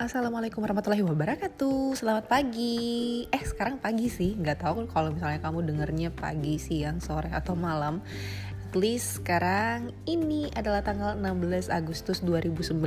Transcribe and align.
assalamualaikum 0.00 0.64
warahmatullahi 0.64 1.04
wabarakatuh. 1.04 1.92
Selamat 1.92 2.24
pagi. 2.24 3.28
Eh 3.28 3.44
sekarang 3.44 3.76
pagi 3.76 4.08
sih, 4.08 4.32
nggak 4.32 4.64
tahu 4.64 4.88
kalau 4.88 5.12
misalnya 5.12 5.44
kamu 5.44 5.60
dengernya 5.68 6.08
pagi, 6.08 6.56
siang, 6.56 7.04
sore 7.04 7.28
atau 7.28 7.52
malam. 7.52 8.00
At 8.48 8.80
least 8.80 9.20
sekarang 9.20 9.92
ini 10.08 10.48
adalah 10.56 10.80
tanggal 10.80 11.20
16 11.20 11.68
Agustus 11.68 12.24
2019 12.24 12.80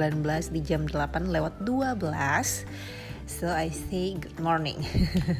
di 0.57 0.61
jam 0.65 0.89
8 0.89 1.29
lewat 1.29 1.61
12 1.61 2.01
So 3.23 3.47
I 3.47 3.71
say 3.71 4.19
good 4.19 4.35
morning. 4.43 4.83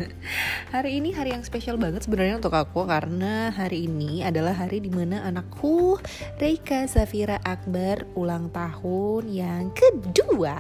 hari 0.76 1.04
ini 1.04 1.12
hari 1.12 1.36
yang 1.36 1.44
spesial 1.44 1.76
banget 1.76 2.08
sebenarnya 2.08 2.40
untuk 2.40 2.56
aku 2.56 2.88
karena 2.88 3.52
hari 3.52 3.92
ini 3.92 4.24
adalah 4.24 4.56
hari 4.56 4.80
di 4.80 4.88
mana 4.88 5.28
anakku 5.28 6.00
Reika 6.40 6.88
Zafira 6.88 7.44
Akbar 7.44 8.08
ulang 8.16 8.48
tahun 8.56 9.28
yang 9.28 9.76
kedua. 9.76 10.56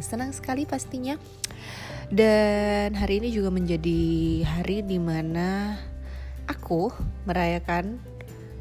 Senang 0.00 0.32
sekali 0.32 0.64
pastinya. 0.64 1.20
Dan 2.08 2.96
hari 2.96 3.20
ini 3.20 3.28
juga 3.36 3.52
menjadi 3.52 4.00
hari 4.44 4.80
di 4.80 4.96
mana 4.96 5.76
aku 6.48 6.88
merayakan 7.28 8.00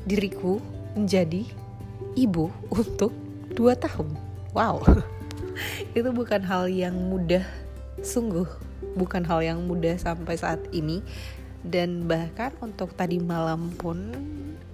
diriku 0.04 0.60
menjadi 1.00 1.48
ibu 2.20 2.52
untuk 2.76 3.16
dua 3.56 3.76
tahun. 3.80 4.20
Wow, 4.52 4.84
itu 5.98 6.10
bukan 6.12 6.44
hal 6.44 6.68
yang 6.68 6.96
mudah 7.08 7.61
sungguh 8.02 8.48
bukan 8.98 9.24
hal 9.24 9.42
yang 9.42 9.60
mudah 9.66 9.96
sampai 9.98 10.36
saat 10.38 10.62
ini. 10.74 11.02
Dan 11.62 12.10
bahkan 12.10 12.50
untuk 12.58 12.98
tadi 12.98 13.22
malam 13.22 13.70
pun 13.78 14.10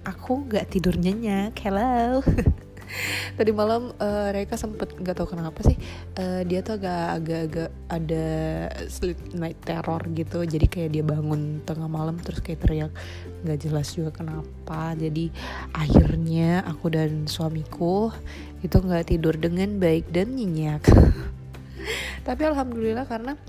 aku 0.08 0.48
gak 0.48 0.72
tidur 0.72 0.96
nyenyak. 0.96 1.52
Hello. 1.60 2.24
Tadi 3.36 3.52
malam 3.52 3.92
uh, 4.00 4.28
Reka 4.32 4.56
sempet 4.56 4.96
nggak 4.96 5.20
tahu 5.20 5.36
kenapa 5.36 5.60
sih 5.60 5.76
uh, 6.16 6.40
dia 6.44 6.64
tuh 6.64 6.80
agak 6.80 7.04
agak 7.20 7.70
ada 7.92 8.26
sleep 8.88 9.20
night 9.36 9.60
terror 9.62 10.00
gitu. 10.16 10.42
Jadi 10.48 10.66
kayak 10.66 10.90
dia 10.96 11.04
bangun 11.04 11.60
tengah 11.68 11.86
malam 11.86 12.16
terus 12.18 12.40
kayak 12.40 12.64
teriak. 12.64 12.92
Nggak 13.44 13.58
jelas 13.68 13.92
juga 13.92 14.10
kenapa. 14.10 14.96
Jadi 14.96 15.30
akhirnya 15.76 16.64
aku 16.64 16.88
dan 16.90 17.28
suamiku 17.28 18.10
itu 18.64 18.76
nggak 18.80 19.14
tidur 19.14 19.36
dengan 19.36 19.76
baik 19.78 20.10
dan 20.10 20.34
nyenyak 20.34 20.82
tapi 22.28 22.44
alhamdulillah 22.44 23.08
karena 23.08 23.40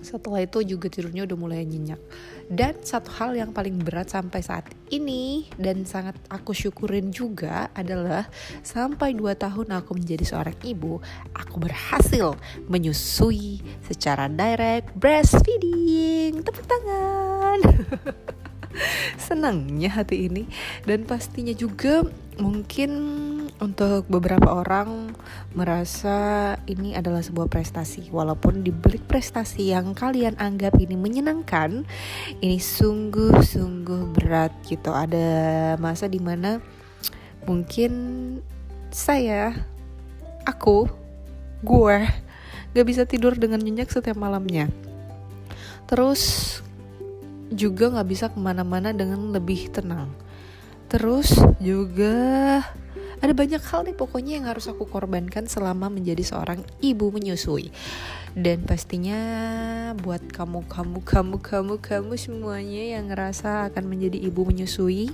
setelah 0.00 0.44
itu 0.44 0.62
juga 0.64 0.88
tidurnya 0.88 1.28
udah 1.28 1.36
mulai 1.36 1.64
nyenyak. 1.64 2.00
Dan 2.46 2.78
satu 2.80 3.10
hal 3.16 3.34
yang 3.34 3.50
paling 3.50 3.80
berat 3.82 4.12
sampai 4.12 4.38
saat 4.40 4.70
ini 4.88 5.50
dan 5.58 5.82
sangat 5.82 6.14
aku 6.30 6.54
syukurin 6.54 7.10
juga 7.10 7.68
adalah 7.74 8.28
sampai 8.62 9.12
2 9.18 9.34
tahun 9.34 9.76
aku 9.82 9.98
menjadi 9.98 10.24
seorang 10.24 10.56
ibu 10.62 11.02
aku 11.34 11.56
berhasil 11.58 12.38
menyusui 12.70 13.60
secara 13.84 14.30
direct 14.30 14.94
breastfeeding. 14.94 16.40
Tepuk 16.44 16.64
tangan 16.64 17.58
senangnya 19.16 19.90
hati 19.92 20.28
ini. 20.28 20.44
Dan 20.84 21.08
pastinya 21.08 21.52
juga 21.52 22.04
mungkin 22.36 22.90
untuk 23.56 24.04
beberapa 24.12 24.60
orang 24.60 25.16
merasa 25.56 26.52
ini 26.68 26.92
adalah 26.92 27.24
sebuah 27.24 27.48
prestasi. 27.48 28.12
Walaupun 28.12 28.60
di 28.60 28.70
balik 28.70 29.08
prestasi 29.08 29.72
yang 29.72 29.96
kalian 29.96 30.36
anggap 30.36 30.76
ini 30.76 30.94
menyenangkan 30.94 31.88
ini 32.44 32.58
sungguh-sungguh 32.60 34.12
berat 34.12 34.52
gitu. 34.68 34.92
Ada 34.92 35.74
masa 35.80 36.06
di 36.08 36.20
mana 36.20 36.60
mungkin 37.48 37.92
saya 38.90 39.54
aku 40.44 40.88
gue 41.64 41.98
gak 42.76 42.86
bisa 42.86 43.08
tidur 43.08 43.32
dengan 43.34 43.60
nyenyak 43.64 43.88
setiap 43.88 44.20
malamnya. 44.20 44.68
Terus 45.88 46.60
juga 47.50 47.92
gak 47.92 48.08
bisa 48.08 48.26
ke 48.32 48.38
mana-mana 48.38 48.90
dengan 48.90 49.30
lebih 49.30 49.70
tenang. 49.70 50.10
Terus 50.86 51.34
juga 51.58 52.62
ada 53.16 53.32
banyak 53.32 53.62
hal 53.64 53.88
nih 53.88 53.96
pokoknya 53.96 54.32
yang 54.38 54.46
harus 54.46 54.68
aku 54.68 54.84
korbankan 54.84 55.48
selama 55.48 55.88
menjadi 55.88 56.22
seorang 56.22 56.60
ibu 56.84 57.08
menyusui. 57.08 57.72
Dan 58.36 58.68
pastinya 58.68 59.20
buat 59.96 60.20
kamu 60.28 60.68
kamu 60.68 61.00
kamu 61.00 61.36
kamu 61.40 61.74
kamu 61.80 62.14
semuanya 62.20 63.00
yang 63.00 63.08
ngerasa 63.08 63.72
akan 63.72 63.84
menjadi 63.88 64.20
ibu 64.20 64.44
menyusui. 64.44 65.08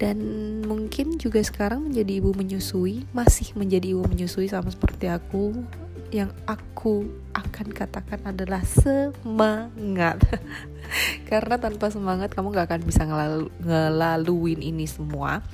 Dan 0.00 0.18
mungkin 0.64 1.20
juga 1.20 1.44
sekarang 1.44 1.88
menjadi 1.92 2.24
ibu 2.24 2.32
menyusui 2.32 3.04
masih 3.12 3.52
menjadi 3.56 3.96
ibu 3.96 4.04
menyusui 4.04 4.48
sama 4.48 4.72
seperti 4.72 5.08
aku 5.12 5.52
yang 6.12 6.32
aku 6.44 7.04
akan 7.60 7.76
katakan 7.76 8.20
adalah 8.24 8.64
semangat. 8.64 10.16
Karena 11.28 11.60
tanpa 11.60 11.92
semangat 11.92 12.32
kamu 12.32 12.56
gak 12.56 12.72
akan 12.72 12.82
bisa 12.88 13.04
ngelalu, 13.04 13.52
ngelaluin 13.60 14.64
ini 14.64 14.88
semua. 14.88 15.44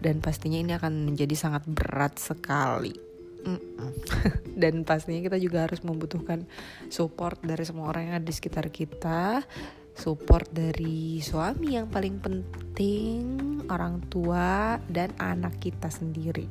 Dan 0.00 0.24
pastinya 0.24 0.56
ini 0.56 0.72
akan 0.72 1.12
menjadi 1.12 1.36
sangat 1.36 1.68
berat 1.68 2.16
sekali. 2.16 2.96
Dan 4.64 4.88
pastinya 4.88 5.20
kita 5.20 5.36
juga 5.36 5.68
harus 5.68 5.84
membutuhkan 5.84 6.48
support 6.88 7.36
dari 7.44 7.68
semua 7.68 7.92
orang 7.92 8.08
yang 8.08 8.14
ada 8.16 8.24
di 8.24 8.32
sekitar 8.32 8.72
kita. 8.72 9.44
Support 9.92 10.48
dari 10.48 11.20
suami 11.20 11.76
yang 11.76 11.92
paling 11.92 12.24
penting 12.24 13.22
orang 13.68 14.00
tua 14.08 14.80
dan 14.88 15.12
anak 15.20 15.60
kita 15.60 15.86
sendiri. 15.86 16.48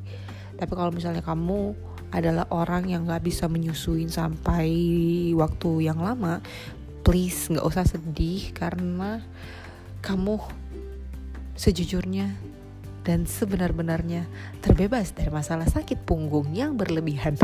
Tapi 0.55 0.71
kalau 0.71 0.95
misalnya 0.95 1.19
kamu 1.19 1.75
adalah 2.13 2.45
orang 2.53 2.85
yang 2.85 3.09
gak 3.09 3.25
bisa 3.25 3.49
menyusuin 3.49 4.07
sampai 4.07 4.69
waktu 5.33 5.89
yang 5.89 5.97
lama 5.97 6.45
please 7.01 7.49
gak 7.49 7.65
usah 7.65 7.83
sedih 7.83 8.53
karena 8.53 9.19
kamu 10.05 10.37
sejujurnya 11.57 12.31
dan 13.03 13.27
sebenar-benarnya 13.27 14.29
terbebas 14.63 15.11
dari 15.11 15.27
masalah 15.27 15.67
sakit 15.67 16.07
punggung 16.07 16.55
yang 16.55 16.79
berlebihan. 16.79 17.35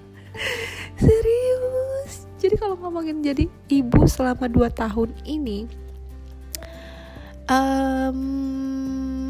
Serius? 0.96 2.24
Jadi 2.40 2.56
kalau 2.56 2.80
ngomongin 2.80 3.20
jadi 3.20 3.44
ibu 3.68 4.08
selama 4.08 4.48
2 4.48 4.72
tahun 4.72 5.10
ini 5.28 5.68
um, 7.44 8.20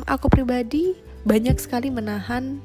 aku 0.07 0.31
pribadi 0.31 0.95
banyak 1.27 1.59
sekali 1.59 1.91
menahan 1.91 2.63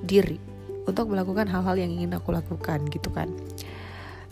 diri 0.00 0.45
untuk 0.86 1.10
melakukan 1.10 1.50
hal-hal 1.50 1.76
yang 1.76 1.90
ingin 1.90 2.14
aku 2.14 2.32
lakukan 2.32 2.86
gitu 2.88 3.10
kan. 3.10 3.28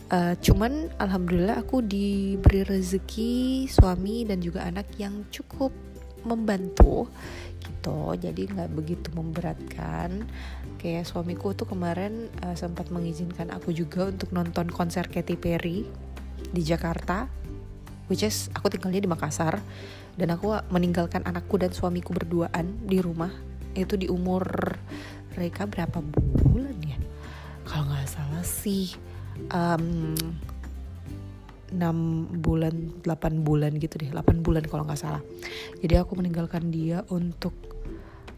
Uh, 0.05 0.37
cuman 0.37 0.93
alhamdulillah 1.01 1.65
aku 1.65 1.81
diberi 1.81 2.61
rezeki 2.61 3.65
suami 3.65 4.21
dan 4.23 4.37
juga 4.37 4.61
anak 4.63 4.85
yang 5.01 5.25
cukup 5.33 5.73
membantu 6.25 7.09
gitu. 7.61 8.13
Jadi 8.17 8.49
nggak 8.49 8.69
begitu 8.73 9.07
memberatkan. 9.13 10.25
Kayak 10.81 11.09
suamiku 11.09 11.57
tuh 11.57 11.65
kemarin 11.65 12.29
uh, 12.45 12.53
sempat 12.53 12.93
mengizinkan 12.93 13.49
aku 13.49 13.73
juga 13.73 14.09
untuk 14.09 14.29
nonton 14.29 14.69
konser 14.69 15.09
Katy 15.09 15.37
Perry 15.37 15.85
di 16.53 16.61
Jakarta 16.61 17.25
which 18.05 18.21
is 18.21 18.53
aku 18.53 18.69
tinggalnya 18.69 19.01
di 19.01 19.09
Makassar. 19.09 19.61
Dan 20.15 20.31
aku 20.31 20.55
meninggalkan 20.71 21.27
anakku 21.27 21.59
dan 21.59 21.75
suamiku 21.75 22.15
berduaan 22.15 22.87
di 22.87 23.03
rumah 23.03 23.33
itu 23.75 23.99
di 23.99 24.07
umur 24.07 24.47
mereka 25.35 25.67
berapa 25.67 25.99
bulan 26.41 26.77
ya? 26.81 26.97
Kalau 27.67 27.83
nggak 27.91 28.07
salah 28.07 28.45
sih 28.45 28.95
um, 29.51 30.15
6 31.75 32.39
bulan 32.39 33.03
8 33.03 33.43
bulan 33.43 33.75
gitu 33.75 33.99
deh 33.99 34.09
8 34.13 34.45
bulan 34.45 34.63
kalau 34.63 34.87
nggak 34.87 35.01
salah. 35.01 35.21
Jadi 35.83 35.99
aku 35.99 36.15
meninggalkan 36.15 36.71
dia 36.71 37.03
untuk 37.11 37.53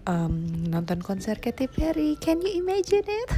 um, 0.10 0.48
nonton 0.72 1.04
konser 1.04 1.38
Katy 1.38 1.70
Perry. 1.70 2.16
Can 2.18 2.42
you 2.42 2.58
imagine 2.58 3.06
it? 3.06 3.30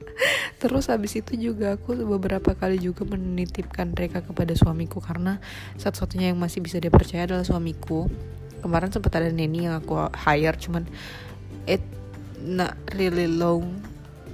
Terus 0.62 0.86
habis 0.86 1.18
itu 1.18 1.34
juga 1.34 1.74
aku 1.74 1.98
beberapa 2.06 2.54
kali 2.54 2.78
juga 2.78 3.02
menitipkan 3.02 3.90
mereka 3.90 4.22
kepada 4.22 4.54
suamiku 4.54 5.02
karena 5.02 5.42
satu-satunya 5.76 6.30
yang 6.32 6.38
masih 6.38 6.62
bisa 6.62 6.78
dipercaya 6.78 7.26
adalah 7.26 7.42
suamiku. 7.42 8.06
Kemarin 8.62 8.94
sempat 8.94 9.12
ada 9.18 9.28
neni 9.28 9.68
yang 9.68 9.76
aku 9.76 10.08
hire 10.14 10.56
cuman 10.56 10.88
it 11.68 11.82
not 12.44 12.76
really 12.92 13.24
long 13.24 13.80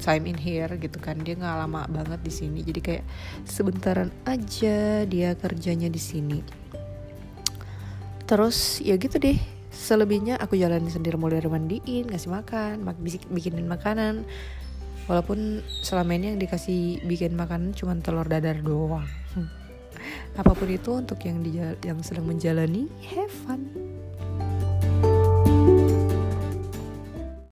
time 0.03 0.27
in 0.27 0.35
here 0.35 0.69
gitu 0.81 0.99
kan. 0.99 1.23
Dia 1.23 1.39
nggak 1.39 1.57
lama 1.63 1.87
banget 1.87 2.21
di 2.27 2.33
sini. 2.33 2.67
Jadi 2.67 2.81
kayak 2.83 3.05
sebentaran 3.47 4.11
aja 4.27 5.07
dia 5.07 5.37
kerjanya 5.39 5.87
di 5.87 6.01
sini. 6.03 6.41
Terus 8.27 8.83
ya 8.83 8.99
gitu 8.99 9.17
deh. 9.23 9.39
Selebihnya 9.71 10.37
aku 10.43 10.59
jalani 10.59 10.91
sendiri. 10.91 11.15
Mulai 11.15 11.39
dari 11.39 11.51
mandiin 11.53 12.11
ngasih 12.11 12.31
makan 12.33 12.83
mak 12.83 12.99
bikinin 13.31 13.71
makanan. 13.71 14.27
Walaupun 15.07 15.63
selama 15.83 16.15
ini 16.19 16.35
yang 16.35 16.41
dikasih 16.43 17.03
bikin 17.07 17.35
makanan 17.39 17.75
cuma 17.75 17.95
telur 18.03 18.27
dadar 18.27 18.59
doang. 18.59 19.07
Apa 20.39 20.57
pun 20.57 20.71
itu 20.71 20.91
untuk 20.97 21.19
yang 21.27 21.43
di 21.45 21.59
yang 21.61 22.01
sedang 22.01 22.25
menjalani 22.25 22.89
have 23.11 23.35
fun 23.45 23.90